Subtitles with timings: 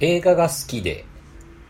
[0.00, 1.04] 映画が好きで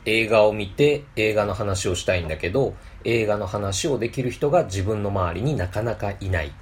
[0.04, 2.74] 映画を見て映画の話をしたいんだけど
[3.04, 6.52] 映画の話をできる人が自分の周りになかなかいない。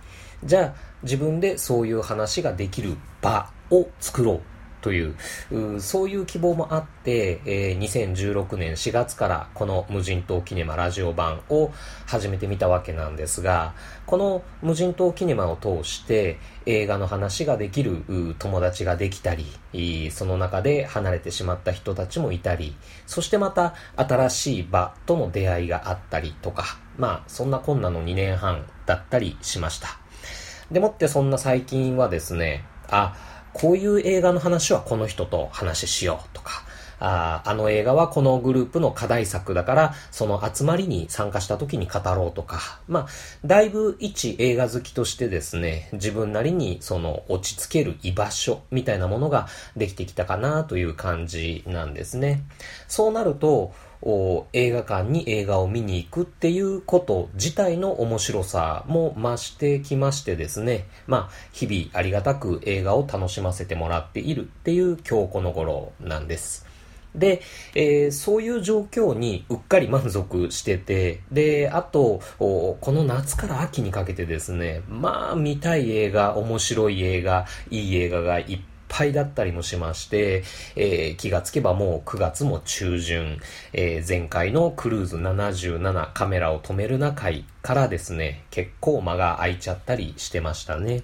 [0.44, 4.55] じゃあ自分でそういう話ができる場を作ろう。
[4.86, 11.72] という、そういう希望もあって、えー、2016年4月からこの無人島キネマラジオ版を
[12.06, 13.74] 始めてみたわけなんですが、
[14.06, 18.04] この無人島キネマを通して映画の話ができる
[18.38, 22.76] 友達ができたり、その中で離れてしまった人たちもいたり、
[23.08, 29.98] そしてまた新しい場との出会いがあったりとか、まあそんなこんなの2年半だったりしました。
[30.70, 33.16] でもってそんな最近はですね、あ、
[33.56, 36.62] こういう映画の話はこの人と話しようとか、
[36.98, 43.06] ああの映画はこのグループの課題作だから、その集まりに参加した時に語ろうとか、まあ、
[43.46, 52.42] だいぶ一映画好きとしてですね、自分なりにその落ち着ける居場所みたいなものができてきたかなという感じなんですね。
[52.88, 53.72] そうなると、
[54.52, 66.66] 映画館に映画を見に行くっていうこと自体の面白さも増してきましてですね、まあ、日々ありがたく映画を楽しませてもらっているっていう今日この頃なんです。
[67.14, 67.40] で、
[67.74, 78.58] えー、そういう状況にうっかり満足してて、で、あと、この夏から秋にかけてですね、まあ見たい映画、面白い映画、いい映画がいっぱい
[78.88, 83.38] ぱいだったりもしまして、えー、気がつけばもう9月も中旬、
[83.72, 91.02] えー、前回のクルーズ77カメラを止めるな会からですね、結構間が空いちゃったりしてましたね。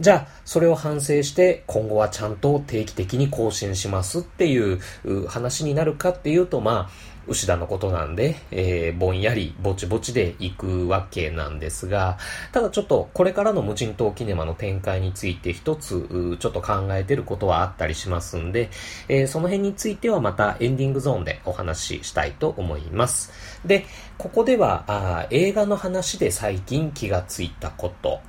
[0.00, 4.80] じゃあ、それを反省して今後はちゃんと定期的に更新しますっていう
[5.28, 12.18] 話になるかっていうと、まあ、牛田のことなんで、えー、ぼんやりぼちぼちで行くわけなんですが、
[12.52, 18.70] ただちょっとこれからの無人島キネマの展開について一つちょっと考えてることはあったりしますんで、
[19.08, 23.32] えー、その辺についてはまたエンディングゾーンでお話ししたいと思います。
[23.64, 23.86] で、
[24.18, 28.20] ここではあ映画の話で最近気がついたこと、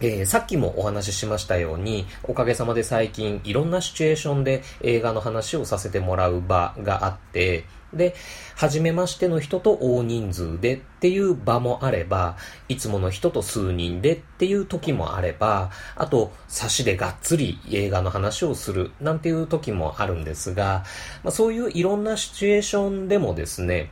[0.00, 8.14] えー、さっきもお話ししましたように、おかげさまで最近いろんなシチュエーションで映画の話をさせてもらう場があって、で、
[8.56, 12.36] 初めましての人と大人数でっていう場もあれば、
[12.68, 20.84] いつもの人と数人でっていう時もあれば、あと、差しでがっつり映画の話をするなんていう時もあるんですが、
[21.24, 23.90] まあ、そういういろんなシチュエーションでもですね、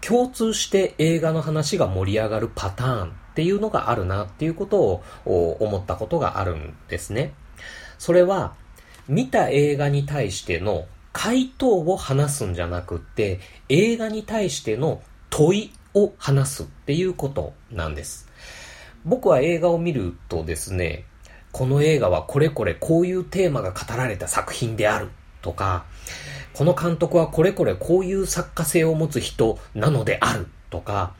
[0.00, 7.32] 共通して映画の話が盛り上がるパターンっていうのがあるなっていうことを思ったことがあるんですね。
[7.98, 8.54] それは、
[9.08, 18.28] 見た映画に対しての回答を話すんじゃなくって、映画に対しての問いを話すっていうことなんです。
[19.04, 21.04] 僕は映画を見るとですね、
[21.52, 25.08] この映画はこれこれこういうテーマが語られた作品である
[25.42, 25.84] とか、
[26.52, 31.14] この監督はこれこれこういう作家性を持つ人なのであるとか、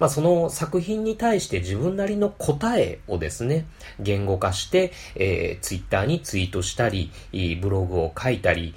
[0.00, 3.66] まあ、その作品に対して自分なりの答えをですね、
[4.00, 7.12] 言語化して、えー、ツイッターにツイートしたり、
[7.60, 8.74] ブログを書いたり、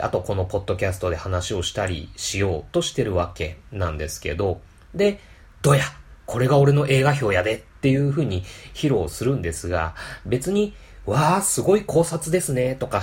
[0.00, 4.60] あとこのポッドキャストで話をしたりしようとしてるわけなんですけど、
[4.94, 5.20] で、
[5.60, 5.84] どや
[6.26, 8.42] これが俺の映画表やでっていう風に
[8.72, 9.94] 披露するんですが、
[10.24, 10.74] 別に
[11.04, 13.02] わあ、すごい考察ですね、とか、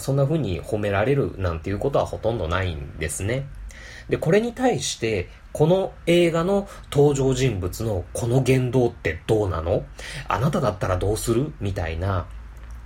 [0.00, 3.46] そんな風に褒められるなんていうことはほとんどないんですね。
[4.10, 9.84] で、これに対して、この映画の登場人物のこの言動ってどうなの？
[10.26, 11.52] あなただったらどうする？
[11.60, 12.26] みたいな、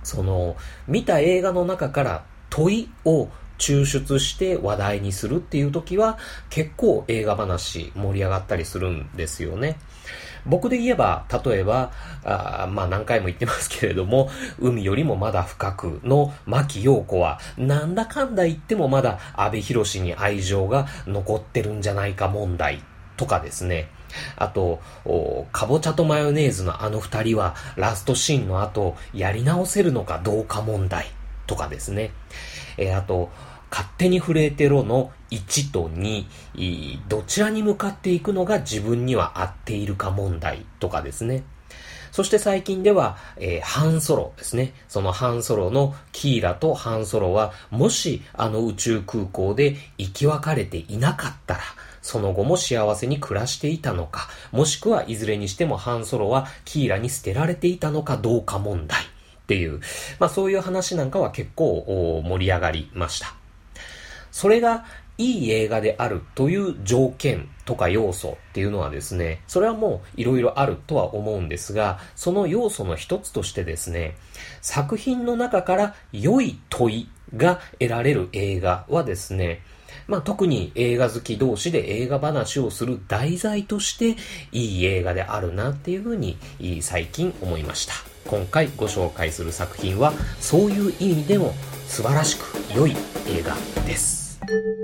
[0.03, 0.55] その、
[0.87, 6.19] 見た映画の中から問いを抽出して話題にするっていう時は
[6.51, 9.77] 結構映画話盛り上がったりするんですよね。
[10.45, 11.91] 僕で言えば、例えば、
[12.23, 14.29] あまあ何回も言ってますけれども、
[14.59, 22.81] 海よりもまだ深くの牧陽子は、なんだかんだ言ってもまだ安倍博士に愛情が残ってるんじゃないか問題
[23.17, 23.89] とかですね。
[24.35, 24.81] あと、
[25.51, 31.07] かぼちゃとマヨネーズのあの二人はラストシーンの後、やり直せるのかどうか問題
[31.47, 32.11] とかですね。
[32.77, 33.29] えー、あと、
[33.71, 41.43] 勝手に震えてろの1と2、どちらに向かっていくのが自分には合っているか問題とかですね。
[42.11, 44.73] そして最近では、えー、ハンソロですね。
[44.87, 51.61] そのハンソロのキーラとハンソロは、もしあの宇宙空港で生き別れていなかったら、
[52.01, 59.05] その後も幸せに暮らしていたのか、もしくはいずれにしてもハンソロはキーラに捨てられていたのかどうか問題っ
[59.47, 59.79] ていう、
[60.19, 63.38] まあそういう話なんかは結構盛り上がりました。
[64.31, 64.85] それが
[65.17, 74.15] いい映画であるという条件とか要素っていうのはですね、それはもういろいろあるとは思うんですが、その要素の一つとしてですね、
[74.61, 79.61] 作品の中から良い問いが得られる映画はですね、
[80.07, 84.15] まあ、特に映画好き同士で映画話をする題材として
[84.51, 86.37] いい映画であるなっていうふうに
[86.81, 87.93] 最近思いました。
[88.25, 91.53] 今回ご紹介する作品はそういう意味でも
[91.87, 92.95] 素晴らしく良い
[93.27, 93.55] 映画
[93.85, 94.18] です。
[94.49, 94.78] thank you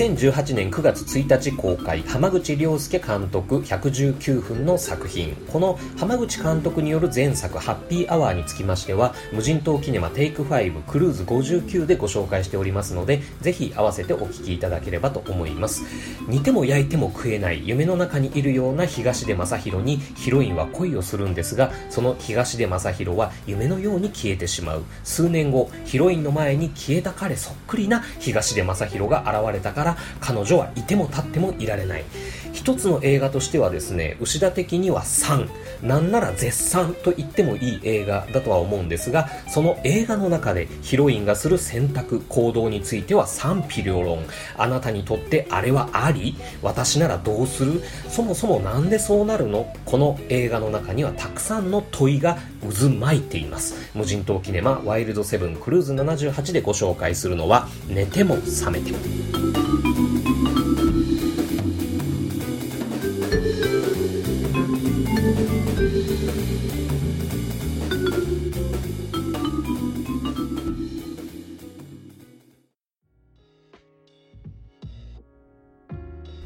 [0.00, 5.36] 2018年9月1日公開、浜口亮介監督119分の作品。
[5.52, 15.82] この浜口監督による前作、ハッピーアワーにつきましては、無人島キネマテイク5クルーズ59でご紹介しておりますので、ぜひ合わせてお聞きいただければと思います。
[16.26, 24.84] 煮ても焼いても食えない夢の中にいるような東出正宏にヒロインは恋をするんですが、その東出正宏は夢のように消えてしまう。
[25.04, 29.89] 数年後、ヒロインの前に消えた彼そっくりな東出正宏が現れたから
[30.20, 32.04] 彼女はいても立ってもいられない。
[32.60, 35.48] 一つの映画としてはですね牛田的には3
[35.82, 44.26] なんなら絶賛と言ってもいい映画だとは思うんですがその映画の中でヒロインがする選択行動については賛否両論
[44.58, 46.36] あなたにとってあれはあり？
[46.60, 47.80] 私ならどうする？
[48.10, 49.74] そもそもなんでそうなるの？
[49.86, 53.90] この映画の中にはたくさんの問いが渦巻いています。
[53.94, 58.98] 無人島キネマワイルドセブンクルーズ78でご紹介するのは寝ても覚めても。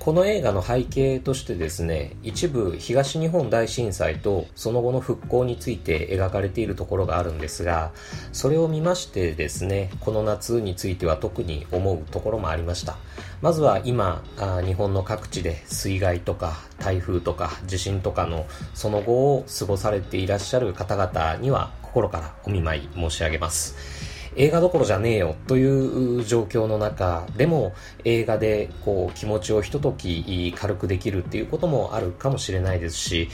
[0.04, 7.90] この映画の背景としてですね、一部東日本大震災とその後の復興について描かれているところがあるんですが、
[8.30, 12.98] それを見ましてですね、この夏については特に思うところもありました。
[13.40, 14.22] まずは今、
[14.66, 24.03] 日本の各地で水害とか台風とか地震とかのその後を過ごされていらっしゃる方々には心からお見舞い申し上げます。
[24.36, 27.72] 映画どころじゃねえよという状況の中でも
[28.04, 33.28] 映画でこう気持ちをひととき軽くできるっていうこともあるかもしれないですし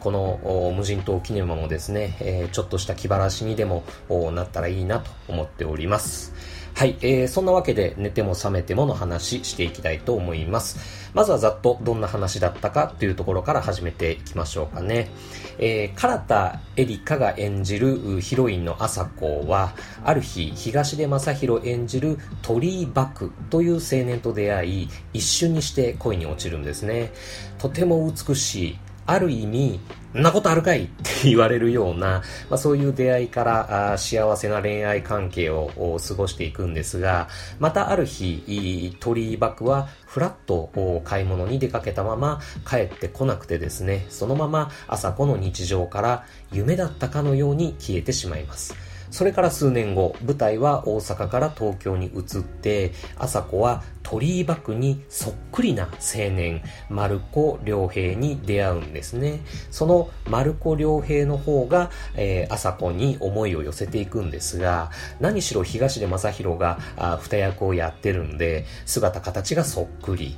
[0.00, 3.84] この無人島キネマもですねちょっとした気晴らしにでも
[4.32, 6.32] なったらいいなと思っております。
[6.76, 11.08] はい、えー、そんなわけで寝ても覚めてもの話していきたいと思います。
[11.14, 15.08] まずはざっとどんな話だったかというところから始めていきましょうかね。
[15.58, 19.74] えー、唐田エリカが演じるヒロインの朝子は、
[20.04, 27.12] ある日、東出昌宏演じる鳥居クという青年と出会い、一瞬にして恋に落ちるんですね。
[27.58, 29.80] とても美しい、ある意味、
[30.14, 48.74] んなことあるかいって言われるような、まあ、そういう出会いからあ幸せな恋愛関係を過ごしていくんですが、またある日、鳥居幕はフラッと買い物に出かけたまま帰ってこなくてですね、そのまま朝子の日常から夢だったかのように消えてしまいます。
[49.10, 59.40] それから数年後、舞台は大阪から東京に移って、朝子は鳥居幕にそっくりな青年、丸子良平に出会うんですね。
[59.70, 70.36] その丸子良平の方が、えー、朝子に思いを寄せていくんですが、何しろ東出正宏があ二役をやってるんで、姿形がそっくり。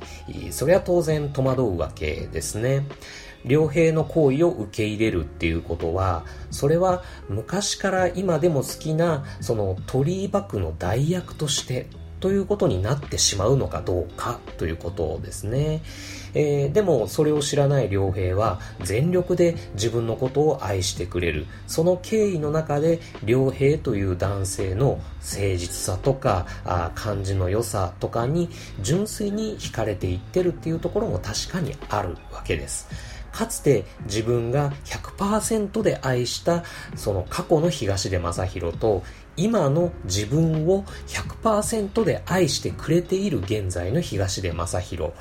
[0.51, 2.87] それは当然戸惑うわけですね。
[3.45, 11.87] 良平の行為を受け入れるっていうことは、それは昔から今でも好きな、その鳥居幕の代役として
[12.19, 15.81] ということになってしまうのかどうかということですね。
[16.33, 21.45] えー、でもそれを知らない良平は全力で自分のことを愛してくれる。
[21.67, 28.49] その経緯の中で良平という男性の誠実さとかあ感じの良さとかに
[28.81, 32.89] 純粋に惹かれていってるっていうところも確かにあるわけです。
[33.39, 36.65] かつて自分が100%で愛した
[36.97, 39.03] その過去の東出昌宏と
[39.39, 45.13] 今の自分を100%で愛してくれている現在の東出正宏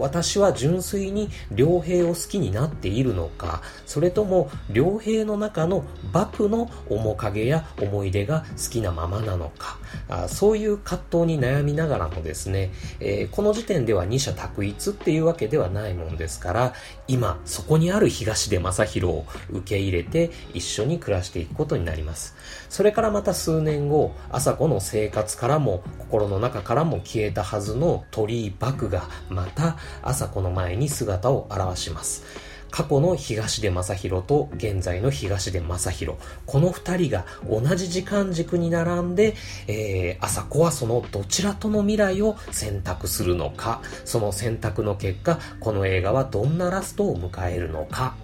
[0.00, 3.62] 私は純粋に良平を好きになっているのか。
[3.86, 9.78] それとも良平の中の幕の面影や思い出が好きなままなのか。
[10.08, 16.74] あそういう葛藤に悩みながらもですね、えー、この時点では二者択一っていうわけではないもんですから
[17.08, 22.34] 今そこにある東出正宏を受け入れて一緒に暮らしていくことになります。
[22.68, 32.24] それからまた数数年後、朝子の生活からも心の中からも消えたはずの鳥居幕がまた朝子の前に姿を現します。
[32.70, 36.18] 過去の東出正宏と現在の東出正宏。
[36.46, 39.34] この二人が同じ時間軸に並んで、
[39.66, 48.14] えー、朝子はそのどちらとの未来を選択するのか、その選択の結果、この映画はどんなラストを迎えるのか、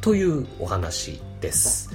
[0.00, 1.90] というお話です。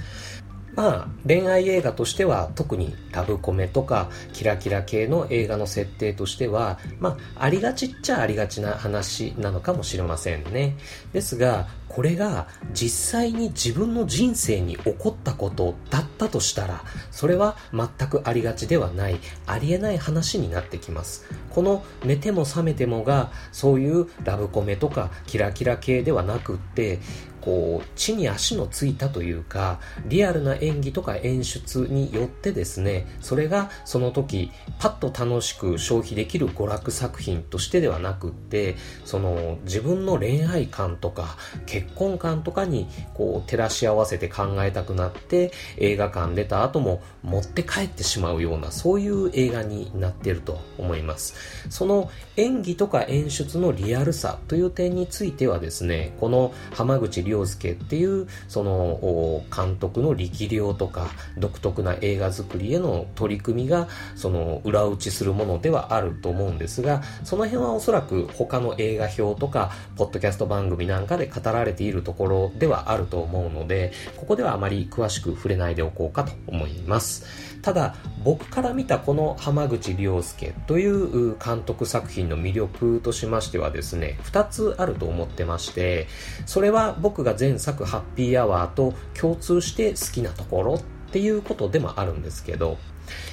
[0.80, 10.78] まあ、恋愛映画としては特にラブコメとかキラキラ系の映画の設定としては、まあ、ありがちっちゃありがちな話なのかもしれませんね。
[11.12, 21.26] ですが、これが実際に自分の人生に起こったことだったとしたら、それは全くありがちではない、ありえない話になってきます。
[21.50, 27.00] この寝ても覚めてもが、そういうラブコメとかキラキラ系ではなくって、
[27.40, 51.34] こう、地に足のついたというか、リアルな演技とか演出によってですね、それがその時、パッと楽しく消費できる娯楽作品としてではなくって、その自分の恋愛観とか結婚観とかにこう照らし合わせて考えたくなって映画館出た後も持って帰ってしまうようなそういう映画になっていると思います。
[51.68, 61.08] その演技とか演出のリアルさという点についてはですね、この浜口亮介っていうその監督の力量とか
[61.38, 77.49] 独特な映画作りへの取り組みがその裏打ちするものではあると思うんですがその辺はおそらく他の映画表とかポッドキャスト番組なんかで語られているところではあると思うのでここではあまり詳しく触れないでおこうかと思います。
[77.62, 86.06] ただ僕から見たこの浜口亮介という監督作品の魅力としましてはですね2つあると思ってまして
[86.46, 92.78] それは僕が前作ハッピーアワーと共通して好きなところっていうことでもあるんですけど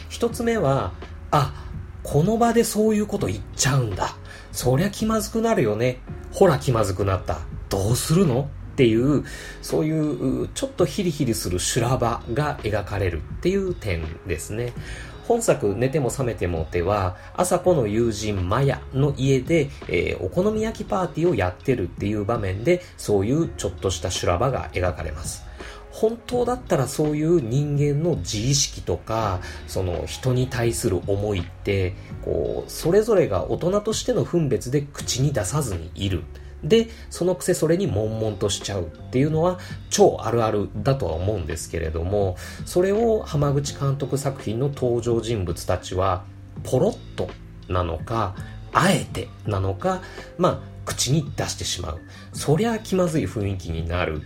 [0.10, 0.92] 1つ目は
[1.32, 1.64] あ
[2.04, 4.16] この場でそういうこと言っちゃうんだ。
[4.54, 6.00] そりゃ気まずくなるよね。
[6.32, 7.40] ほら気まずくなった。
[7.68, 8.50] どうするの？
[8.78, 9.24] っていう、
[9.64, 14.74] そういうちょっとヒリヒリする修羅場が描かれるっていう点ですね。
[15.28, 25.44] 本作、寝ても覚めてもでは、朝子の友人マヤの家で、えー、お好み焼きパーティーをやってるっていう場面で、そういうちょっとした修羅場が描かれます。
[25.90, 36.24] 本当だったらそういう人間の自意識とか、その人に対する思いって、こう、それぞれが大人としての分別で口に出さずにいる。
[36.64, 39.60] で、そのくせそれに悶々としちゃうっていうのは
[39.90, 42.36] 超あるあるだとは思うんですけれども、
[42.66, 46.24] それを浜口監督作品の登場人物たちは
[46.64, 47.30] ポロッと
[47.68, 48.36] なのか、
[48.74, 50.02] あえてなのか、
[50.38, 52.00] まあ、口に出してしまう。
[52.32, 54.22] そりゃ気まずい雰囲気になる。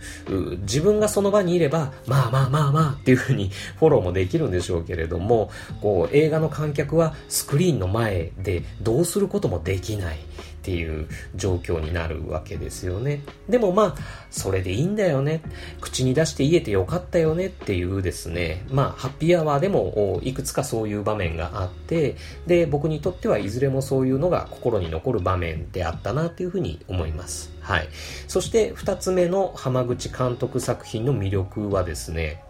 [0.60, 10.18] 自分がその場にいれば、まあまあまあまあっていうふうに フォローもできるんでしょうけれども、こう映画の観客はスクリーンの前でどうすることもできない。
[10.62, 13.24] っていう状況になるわけですよね。
[13.48, 15.42] でもまあ、それでいいんだよね。
[15.80, 22.14] 口に出して言えてよかったよねっていうですね、まあ、ハッピーアワーでもいくつかそういう場面があって、
[22.46, 27.52] で、僕にとってはいずれもそういうのが心に残る場面であったなっていうふうに思います。
[27.60, 27.88] はい。
[28.28, 32.40] そして二つ目の浜口監督作品の魅力はですね、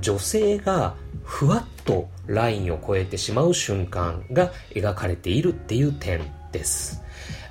[0.00, 6.20] 女性がふわっとラインを越えてしまう瞬間が描かれているっていう点
[6.52, 7.02] です。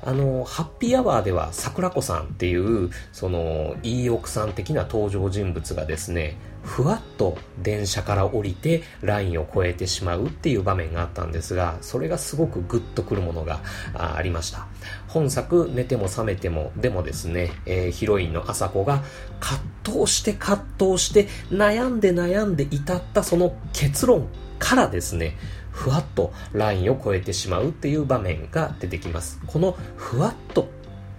[0.04, 13.62] あの、ハッピーアワーでは桜子さんっていう、その、いい奥さん的な登場人物がですね、ふわっと電車から降りてラインを越えてしまうっていう場面があったんですが、それがすごくグッとくるものが
[13.94, 14.68] ありました。
[15.08, 19.04] 本作、寝ても覚めても、でもですね、えー、ヒロインの朝子が
[19.40, 19.62] 葛
[20.02, 24.28] 藤して葛藤して悩んで悩んで至ったその結論
[24.60, 25.38] からですね、
[25.72, 29.40] ふわっとラインを越えてしまうっていう場面が出てきます。
[29.48, 30.70] このふわっと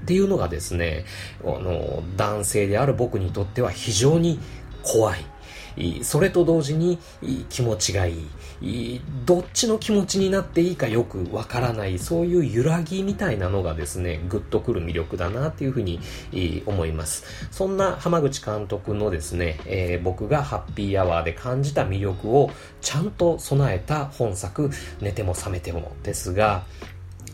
[0.02, 1.04] っていうのがですね、
[1.42, 4.38] あの、男性である僕にとっては非常に
[4.82, 5.24] 怖い。
[6.02, 6.98] それと同時に
[7.48, 8.26] 気持ちがいい。
[9.26, 16.00] どっちの気持ちになっていいかよくわからない、そういう揺らぎみたいなのがですね、ぐっとくる魅力だなっていうふうに
[16.66, 17.24] 思います。
[17.50, 22.50] そんな浜口監督のですね、えー、僕がハッピーアワーで感じた魅力を
[22.80, 26.64] ちゃんと備えた本作、寝ても覚めてもですが、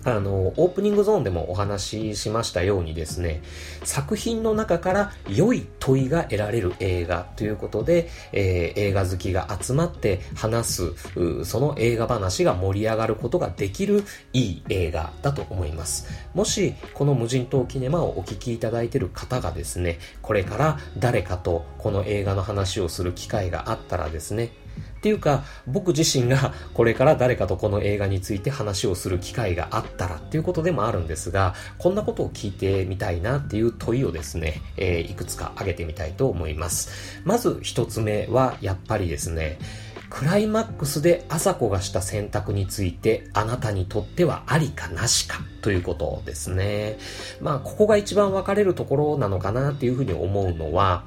[0.04, 3.42] あの、オープニングゾーンでもお話ししましたようにですね、
[3.84, 16.06] 作品の中から良い問いが得られる映画ということで、えー、映画好きが集まって話す、その映画話が盛り上がることができるいい映画だと思います。
[16.34, 37.20] もし、この無人島キネマをお聞きいただいている方がですね、これから誰かとこの映画の話をする機会があったらですね、っていうか、僕自身がこれから誰かとこの映画について話をする機会があったらっていうことでもあるんですが、こんなことを聞いてみたいなっていう問いをですね、えー、いくつか挙げてみたいと思います。
[37.24, 39.58] まず一つ目は、やっぱりですね、
[40.10, 46.98] クライマックスで朝子がした選択についてあなたにとってはありかなしかということですね。
[47.40, 51.04] まあ、ここが一番分かれるところなのかなっていうふうに思うのは、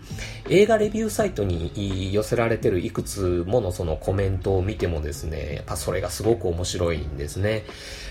[0.49, 7.63] 映画レビューサイトに寄せられてるいくつものそのコメントを見てもですね、やっぱそれがすごく面白いんですね。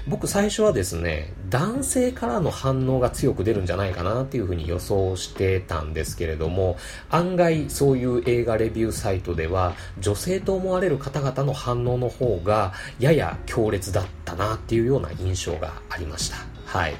[0.08, 6.78] 僕最初はですね、男性からの反応が強く出るんじゃないかなっていうふうに予想してたんですけれども、
[7.10, 16.36] 案外そういう映画レビューサイトでは、女性と思われる方々の反応の方がやや強烈だったなっていうような印象がありました。
[16.66, 16.94] はい。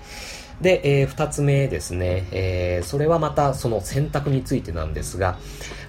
[0.60, 5.38] で、えー、二つ目ですね、えー、それはまたその選択についてなんですが、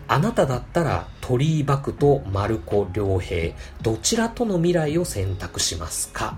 [0.07, 6.38] あなただったら鳥居幕と丸子良平、どちらとの未来を選択しますか？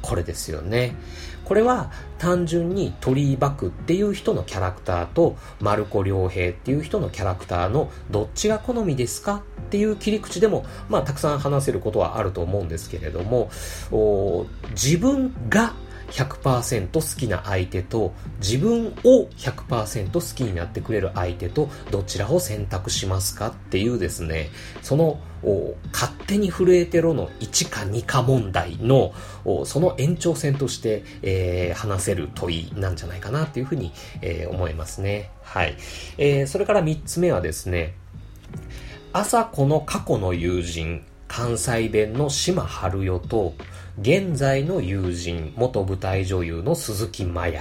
[0.00, 0.96] これですよね。
[1.44, 9.42] これは単純に鳥居幕っていう人のキャラクターと丸子良平っていう人のキャラクターのどっちが好みですか？
[9.74, 13.50] っていう切り口でも、まあ、たくさん話せることはあると思うんですけれども、
[14.70, 15.74] 自分が
[16.12, 24.50] 100%好きな相手と自分を100%好きになってくれる相手とどちらを選択しますかっていうですね、
[24.80, 25.18] その
[25.92, 29.12] 勝手に震えてろの1か2か問題の
[29.64, 33.90] その延長線として、えー、話せる問いなんじゃないかなっていうふうに、
[34.22, 35.32] えー、思いますね。
[35.42, 35.74] はい。
[36.16, 37.96] えー、それから3つ目はですね、
[39.16, 43.54] 朝子の過去の友人、関西弁の島春代と、
[44.00, 47.60] 現在の友人、元舞台女優の鈴木麻也。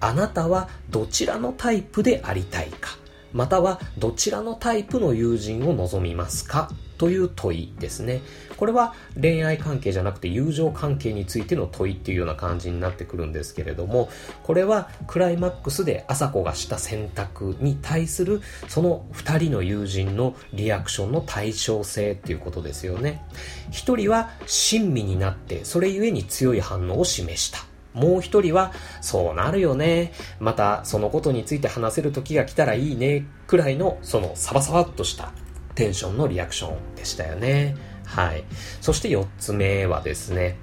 [0.00, 2.96] あなたはどちらのタイプでありたいか？
[3.34, 6.70] またはどちらのタイプの友人を望みますか？
[6.96, 8.22] という問いですね。
[8.56, 14.08] これは恋愛関係じゃなくて友情関係についての問いっていうような感じになってくるんですけれども、
[14.42, 23.24] これはクライマックスで朝子がした選択に対するその二人の友人のリアクションの対称性っていうことですよね。
[23.70, 27.58] 一人は親身になってそれゆえに強い反応を示した。
[27.94, 30.12] もう一人は、そうなるよね。
[30.40, 33.24] また、そのことについて話せる時が来たらいいね。
[33.46, 35.32] くらいの、そのサバサバっとした
[35.74, 37.76] テンションのリアクションでしたよね。
[38.04, 38.44] はい。
[38.80, 40.58] そして4つ目はですね、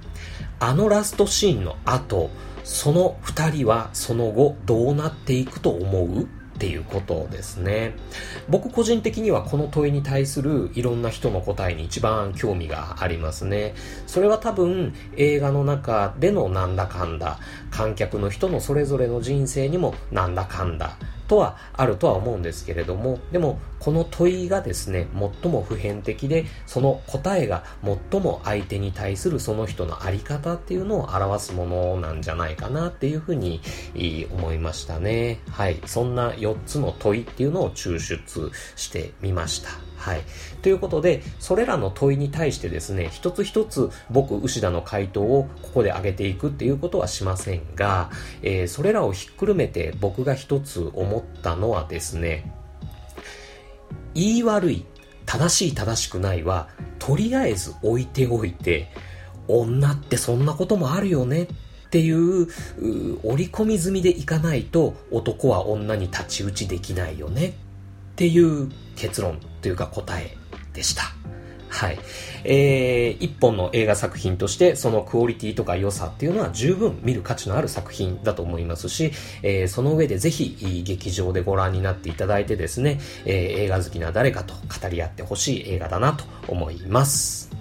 [0.59, 2.29] あのラストシーンの後、
[2.63, 7.95] その2人はその後どうなっていくと思うっていうことですね。
[8.47, 13.73] 僕個人的にはこの問いに対するいろんな人の答えに一番興味がありますね。
[14.05, 17.39] それは多分映画の中でのなんだかんだ、
[17.71, 20.97] 観客の人のそれぞれの人生にもなんだかんだ、
[21.31, 25.07] とはあるとは思うんですけれども、でもこの問いがですね、
[25.41, 27.63] 最も普遍的で、その答えが
[28.11, 33.61] 最も相手に対するその人のあり方っていうのを表すものなんじゃないかなっていうふうに
[34.29, 35.39] 思いましたね。
[35.49, 35.79] はい。
[35.85, 39.90] そんな4つの問いっていうのを抽出してみました。
[40.01, 40.23] はい。
[40.63, 48.09] ということで、それらの問いに対してですね、一つ一つ僕、牛田の回答をここで上げていくっていうことはしませんが、
[48.41, 52.51] えー、それらをひっくるめて僕が一つ思ったのはですね、
[54.15, 54.85] 言い悪い、
[55.27, 58.91] 正しい正しくないは、とりあえず置いておいて、
[59.47, 61.47] 女ってそんなこともあるよねっ
[61.91, 62.47] ていう
[63.23, 67.53] 織り込み済みでいかないと男は女に太刀打ちできないよね
[68.21, 70.37] っていう結論というか答え
[70.73, 71.05] でした。
[71.69, 71.97] はい。
[72.43, 87.60] えー、一本の映画作品として、そのクオリティとか良さっていうのは十分見る価値のある作品だと思いますし、えー、その上でぜひ劇場でご覧になっていただいてですね、えー、映画好きな誰かと語り合ってほしい映画だなと思います。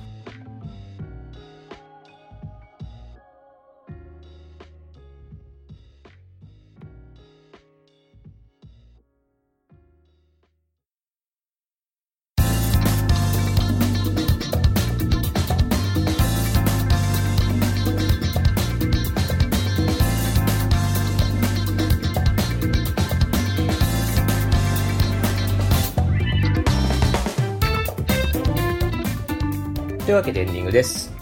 [30.10, 31.12] というわけでエンディングです。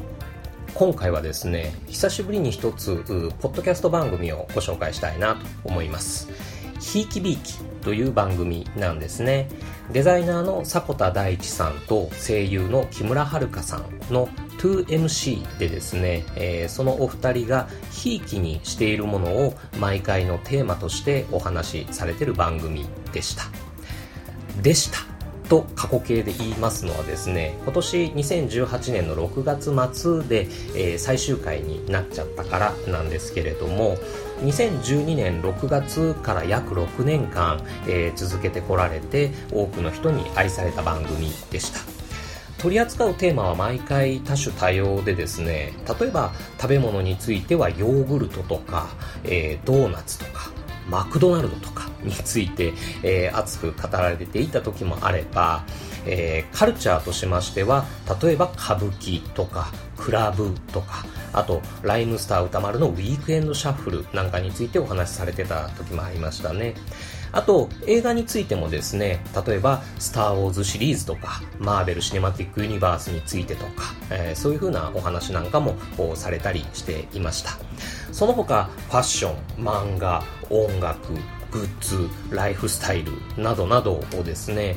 [0.73, 3.05] 今回はですね、久しぶりに一つ、
[3.39, 6.31] ポッドキャスト番組をご紹介したいなと思います。
[6.81, 9.51] ひいきびいきという番組なんですね。
[9.93, 23.43] デザイナーの迫田大地さんと声優の木村遥さんの 2MC でですね、えー、そのお二人がひいきにしているものを毎回のテーマとしてお話しされてる番組でした。
[24.63, 25.18] でした。
[25.49, 33.97] と過去形で言いますのはですね今年2018年の6月末で、えー、最終回になっちゃったからなんですけれども
[34.43, 41.81] 2012年6月から約6年間、えー、続けてこられて多くの人に愛された番組でした。
[42.59, 48.89] 取り扱うテーマは毎回多種多様でですね例えば食べ物についてはヨーグルトとか、
[49.23, 50.51] えー、ドーナツとか
[50.91, 55.65] マクドナルドとかについて、えー、熱く語られていた時もあれば、
[56.07, 57.85] えー、カルチャーとしましては
[58.23, 66.75] 例えば歌舞伎とかクラブとかあとライムスター歌丸のウィークエンドシャッフルなんかについてお話しされてた時もありましたね。
[67.31, 75.77] あと映画についてもですね例えば「スター・ウォーズ」シリーズとかマーベル・シネマティック・ユニバースについてとか、えー、そういう風なお話なんかも
[76.15, 77.51] されたりしていました。
[78.13, 81.13] その他ファッション漫画音楽
[81.51, 84.77] グッズライフスタイルなどなどをですね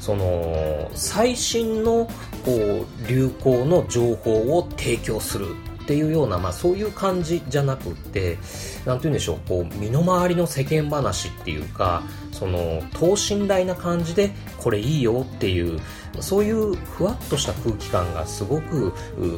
[0.00, 2.08] その最新の
[2.44, 8.38] こう流行の情報を提供するっていうような、まあ、そういう感じじゃなくって
[8.84, 15.80] 何て言うんでしょうこう身の回りの世間話っていうかその等身大な感じでこれいいよっていう
[16.20, 18.92] そういうふわっとした空気感がすごく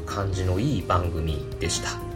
[0.07, 2.14] 感じのいい番組でした。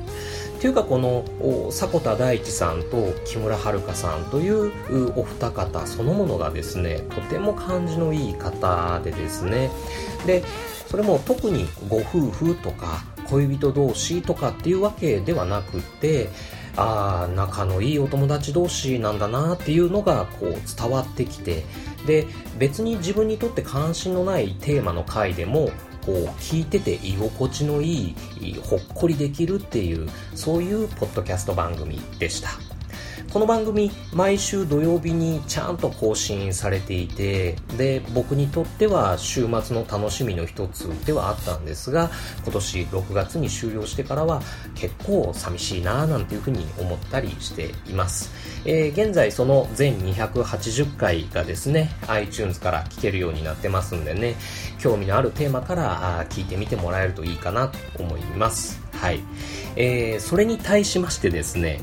[0.59, 1.25] っていうかこの
[1.71, 4.73] 迫田大地さんと木村遥さんという
[5.17, 9.71] お二方そのものがですねとても感じのいい方でですね。
[10.27, 10.43] で
[10.89, 16.29] それも特にご夫婦とか恋人同士とかっていうわけではなくて
[16.77, 21.65] ああ仲のいいお友達同士なんだなっていうのがこう伝わってきて
[22.07, 22.27] で
[22.59, 25.71] 別に自分にとって関心のないテーマの回でも
[26.05, 32.68] こう聞いてて居心地のいいほっこりできるっていうそういうポッドキャスト番組でした。
[33.33, 42.11] この番組毎週土曜日にちゃんと更新されていてで僕にとっては週末の楽しみの一つではあったんですが
[42.45, 44.41] 今年6月に終了してからは
[44.75, 48.33] 結構寂しいなぁなんていうふうに思ったりしています、
[48.65, 54.37] えー、現在その全280回がですね iTunes から聞けるようになってますんでね
[54.79, 58.81] 興味のあるテーマから聞いてみてもらえるといいかなと思います。
[58.93, 59.21] はい、
[59.77, 61.81] えー、それに対しましてですね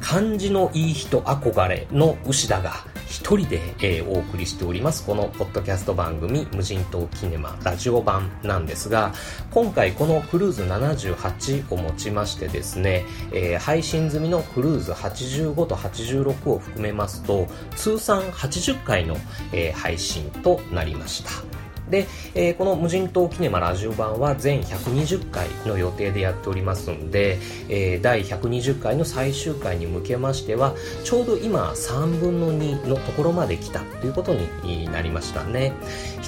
[0.00, 2.72] 漢字のいい人憧れの牛田が
[3.06, 5.04] 一人で、えー、お送りしております。
[5.04, 9.12] このポッドキャスト番組無人島キネマラジオ版なんですが
[9.50, 19.16] 今回このクルーズ78をもちましてですね、えー、配信済みのクルーズ85と86を含めますと通算80回の、
[19.52, 21.57] えー、配信となりました。
[21.90, 30.74] で、えー、この無人島キネマラジオ版は全120回の予定でやっておりますんで、えー、第120回の最終回に向けましては
[31.04, 35.72] ちょうど今3分の2のところまで来たということになりましたね。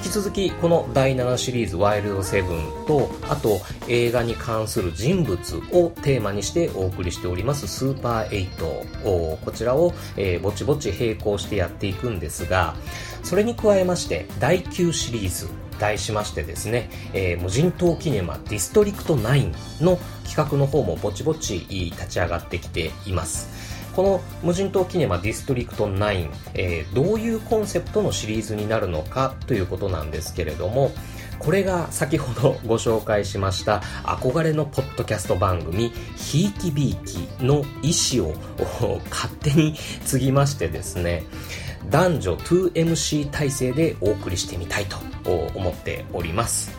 [0.01, 12.75] 引き続きこの第7シリーズワイルドセブンとあと映画に関する人物をテーマにしてお送りしておりますスーパー8こちらを、えー、ぼちぼち並行してやっていくんですが
[13.23, 15.49] それに加えまして第9シリーズ
[15.81, 23.49] 題しましてですね、えー、無人島キネマディストリクト9の企画の方もぼちぼち立ち上がってきています。
[23.97, 30.93] この無人島キネマディストリクト9、えー、どういうコンセプトのシリーズになるのかということなんですけれども
[31.41, 41.25] これが先ほどご紹介しました憧れのポッドキャスト番組「ひいきびいき」の意思を 勝手に継ぎましてですね
[41.91, 44.99] 男女 2MC 体制でお送りしてみたいと
[45.55, 46.71] 思っております。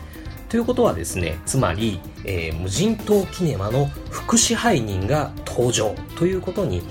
[0.48, 6.82] ということはですね、つまり、えー、無人島キネマの副支配人が登場ということに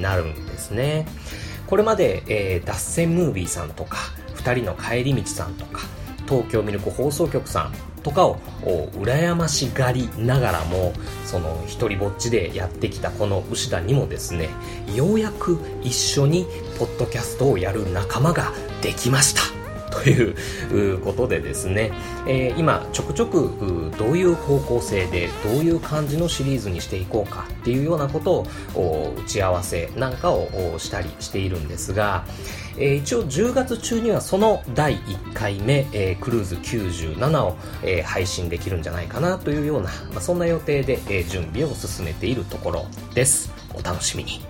[0.00, 1.06] なるんですね。
[1.66, 3.98] これまで、えー、脱線ムービーさんとか、
[4.34, 5.80] 二人の帰り道さんとか、
[6.28, 10.92] 東京ミルク放送局さんとかを羨ましがりながらも
[11.24, 14.50] その一人ぼっちでやってきたこの牛田にもですね
[14.94, 16.46] ようやく一緒に
[16.78, 19.42] ポッドキャストをやる仲間ができました。
[19.92, 21.92] ということでですね、
[22.26, 32.24] えー、今ちょくちょくどういう方向性でどういう感じのシリーズにしていこうかっていうようなことを打ち合わせなんかをしたりしているんですが、
[32.78, 43.52] えー、一応10月中にはその第1回目、えー、クルーズ97を、えー、配信できるんじゃないかなというような、まあ、そんな予定で、え準備を進めているところです。
[43.74, 44.40] お楽しみに。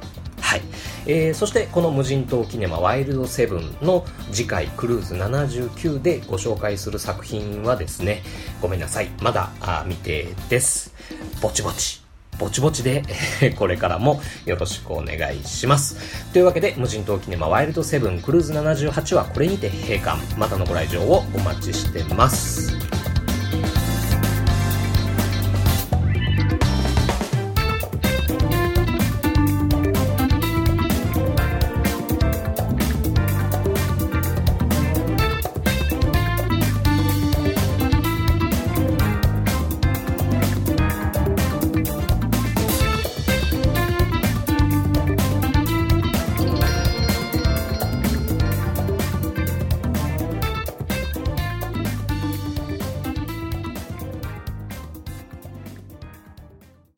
[0.41, 0.63] はい。
[1.07, 8.23] えー、そしてこの無人島キネマワイルドセブンの次回クルーズ79でご紹介する作品はですね、
[8.61, 9.09] ごめんなさい。
[9.21, 9.51] まだ
[9.85, 10.95] 未定です。
[11.41, 12.02] ぼちぼち。
[12.43, 13.05] ぼちぼちで、
[13.57, 15.97] これからもよろしくお願いします。
[16.33, 20.19] というわけで、無人島キネマワイルドセブンクルーズ78はこれにて閉館。
[20.37, 23.02] またのご来場をお待ちしてます。